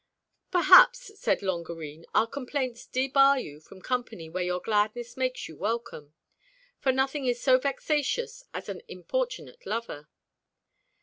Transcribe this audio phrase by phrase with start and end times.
[0.49, 6.15] "Perhaps," said Longarine, "our complaints debar you from company where your gladness makes you welcome;
[6.79, 10.07] for nothing is so vexatious as an importunate lover."